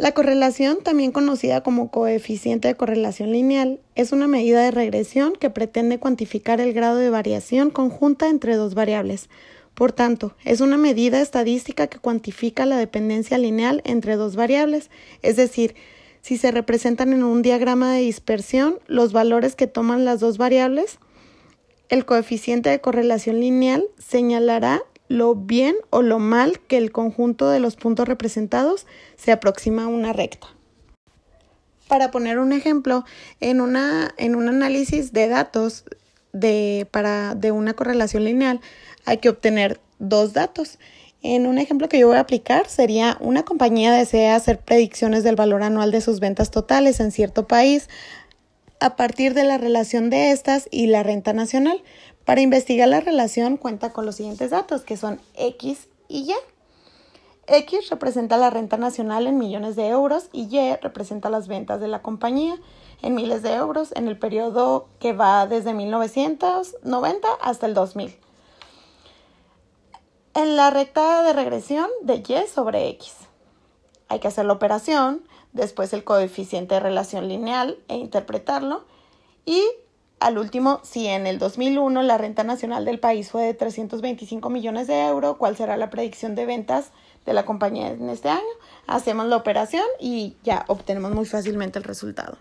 La 0.00 0.12
correlación, 0.12 0.78
también 0.82 1.12
conocida 1.12 1.62
como 1.62 1.90
coeficiente 1.90 2.68
de 2.68 2.74
correlación 2.74 3.32
lineal, 3.32 3.80
es 3.96 4.12
una 4.12 4.28
medida 4.28 4.62
de 4.62 4.70
regresión 4.70 5.34
que 5.38 5.50
pretende 5.50 5.98
cuantificar 5.98 6.58
el 6.58 6.72
grado 6.72 6.96
de 6.96 7.10
variación 7.10 7.68
conjunta 7.68 8.30
entre 8.30 8.56
dos 8.56 8.74
variables. 8.74 9.28
Por 9.74 9.92
tanto, 9.92 10.34
es 10.46 10.62
una 10.62 10.78
medida 10.78 11.20
estadística 11.20 11.88
que 11.88 11.98
cuantifica 11.98 12.64
la 12.64 12.78
dependencia 12.78 13.36
lineal 13.36 13.82
entre 13.84 14.16
dos 14.16 14.36
variables, 14.36 14.88
es 15.20 15.36
decir, 15.36 15.74
si 16.22 16.38
se 16.38 16.50
representan 16.50 17.12
en 17.12 17.22
un 17.22 17.42
diagrama 17.42 17.92
de 17.92 18.00
dispersión 18.00 18.78
los 18.86 19.12
valores 19.12 19.54
que 19.54 19.66
toman 19.66 20.06
las 20.06 20.18
dos 20.18 20.38
variables, 20.38 20.98
el 21.90 22.06
coeficiente 22.06 22.70
de 22.70 22.80
correlación 22.80 23.38
lineal 23.38 23.84
señalará 23.98 24.82
lo 25.10 25.34
bien 25.34 25.74
o 25.90 26.02
lo 26.02 26.20
mal 26.20 26.60
que 26.60 26.76
el 26.78 26.92
conjunto 26.92 27.50
de 27.50 27.58
los 27.58 27.74
puntos 27.74 28.06
representados 28.06 28.86
se 29.16 29.32
aproxima 29.32 29.82
a 29.82 29.88
una 29.88 30.12
recta. 30.12 30.46
Para 31.88 32.12
poner 32.12 32.38
un 32.38 32.52
ejemplo, 32.52 33.04
en, 33.40 33.60
una, 33.60 34.14
en 34.18 34.36
un 34.36 34.48
análisis 34.48 35.12
de 35.12 35.26
datos 35.26 35.84
de, 36.32 36.86
para, 36.92 37.34
de 37.34 37.50
una 37.50 37.74
correlación 37.74 38.22
lineal 38.22 38.60
hay 39.04 39.18
que 39.18 39.28
obtener 39.28 39.80
dos 39.98 40.32
datos. 40.32 40.78
En 41.22 41.48
un 41.48 41.58
ejemplo 41.58 41.88
que 41.88 41.98
yo 41.98 42.06
voy 42.06 42.16
a 42.16 42.20
aplicar 42.20 42.68
sería 42.68 43.16
una 43.18 43.44
compañía 43.44 43.92
desea 43.92 44.36
hacer 44.36 44.60
predicciones 44.60 45.24
del 45.24 45.34
valor 45.34 45.64
anual 45.64 45.90
de 45.90 46.02
sus 46.02 46.20
ventas 46.20 46.52
totales 46.52 47.00
en 47.00 47.10
cierto 47.10 47.48
país 47.48 47.88
a 48.78 48.94
partir 48.94 49.34
de 49.34 49.42
la 49.42 49.58
relación 49.58 50.08
de 50.08 50.30
estas 50.30 50.68
y 50.70 50.86
la 50.86 51.02
renta 51.02 51.32
nacional. 51.32 51.82
Para 52.30 52.42
investigar 52.42 52.88
la 52.88 53.00
relación 53.00 53.56
cuenta 53.56 53.92
con 53.92 54.06
los 54.06 54.14
siguientes 54.14 54.50
datos, 54.50 54.82
que 54.82 54.96
son 54.96 55.20
X 55.34 55.88
y 56.06 56.30
Y. 56.30 56.34
X 57.48 57.90
representa 57.90 58.36
la 58.36 58.50
renta 58.50 58.76
nacional 58.76 59.26
en 59.26 59.36
millones 59.36 59.74
de 59.74 59.88
euros 59.88 60.28
y 60.32 60.42
Y 60.42 60.76
representa 60.76 61.28
las 61.28 61.48
ventas 61.48 61.80
de 61.80 61.88
la 61.88 62.02
compañía 62.02 62.56
en 63.02 63.16
miles 63.16 63.42
de 63.42 63.54
euros 63.54 63.90
en 63.96 64.06
el 64.06 64.16
periodo 64.16 64.86
que 65.00 65.12
va 65.12 65.48
desde 65.48 65.74
1990 65.74 67.28
hasta 67.42 67.66
el 67.66 67.74
2000. 67.74 68.16
En 70.34 70.54
la 70.54 70.70
recta 70.70 71.24
de 71.24 71.32
regresión 71.32 71.88
de 72.02 72.14
Y 72.18 72.46
sobre 72.46 72.90
X. 72.90 73.12
Hay 74.06 74.20
que 74.20 74.28
hacer 74.28 74.44
la 74.44 74.52
operación, 74.52 75.24
después 75.52 75.92
el 75.92 76.04
coeficiente 76.04 76.76
de 76.76 76.80
relación 76.80 77.26
lineal 77.26 77.80
e 77.88 77.96
interpretarlo 77.96 78.84
y 79.44 79.64
al 80.20 80.36
último, 80.36 80.80
si 80.82 81.06
en 81.06 81.26
el 81.26 81.38
2001 81.38 82.02
la 82.02 82.18
renta 82.18 82.44
nacional 82.44 82.84
del 82.84 83.00
país 83.00 83.30
fue 83.30 83.42
de 83.42 83.54
325 83.54 84.50
millones 84.50 84.86
de 84.86 85.06
euros, 85.06 85.36
¿cuál 85.38 85.56
será 85.56 85.78
la 85.78 85.88
predicción 85.88 86.34
de 86.34 86.44
ventas 86.44 86.90
de 87.24 87.32
la 87.32 87.46
compañía 87.46 87.88
en 87.88 88.10
este 88.10 88.28
año? 88.28 88.40
Hacemos 88.86 89.26
la 89.26 89.36
operación 89.36 89.84
y 89.98 90.36
ya 90.44 90.64
obtenemos 90.68 91.12
muy 91.12 91.24
fácilmente 91.24 91.78
el 91.78 91.84
resultado. 91.84 92.36